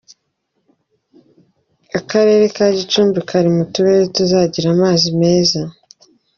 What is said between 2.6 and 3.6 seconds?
Gicumbi kari